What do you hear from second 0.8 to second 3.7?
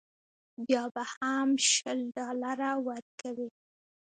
به هم شل ډالره ورکوې.